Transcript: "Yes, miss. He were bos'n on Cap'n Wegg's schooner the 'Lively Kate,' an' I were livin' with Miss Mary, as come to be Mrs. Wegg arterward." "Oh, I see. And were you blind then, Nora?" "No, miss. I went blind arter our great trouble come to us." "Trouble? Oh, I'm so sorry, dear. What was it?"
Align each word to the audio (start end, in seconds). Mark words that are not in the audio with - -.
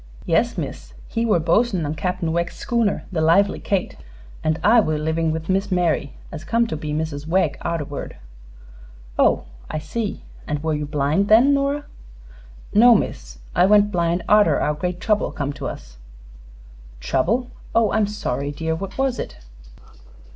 "Yes, 0.25 0.57
miss. 0.57 0.95
He 1.07 1.27
were 1.27 1.39
bos'n 1.39 1.85
on 1.85 1.93
Cap'n 1.93 2.31
Wegg's 2.33 2.55
schooner 2.55 3.05
the 3.11 3.21
'Lively 3.21 3.59
Kate,' 3.59 3.97
an' 4.43 4.57
I 4.63 4.79
were 4.79 4.97
livin' 4.97 5.31
with 5.31 5.47
Miss 5.47 5.71
Mary, 5.71 6.13
as 6.31 6.43
come 6.43 6.65
to 6.65 6.75
be 6.75 6.91
Mrs. 6.91 7.27
Wegg 7.27 7.55
arterward." 7.61 8.15
"Oh, 9.19 9.43
I 9.69 9.77
see. 9.77 10.23
And 10.47 10.63
were 10.63 10.73
you 10.73 10.87
blind 10.87 11.27
then, 11.27 11.53
Nora?" 11.53 11.85
"No, 12.73 12.95
miss. 12.95 13.37
I 13.55 13.67
went 13.67 13.91
blind 13.91 14.23
arter 14.27 14.59
our 14.59 14.73
great 14.73 14.99
trouble 14.99 15.31
come 15.31 15.53
to 15.53 15.67
us." 15.67 15.97
"Trouble? 16.99 17.51
Oh, 17.75 17.91
I'm 17.91 18.07
so 18.07 18.13
sorry, 18.21 18.51
dear. 18.51 18.73
What 18.73 18.97
was 18.97 19.19
it?" 19.19 19.37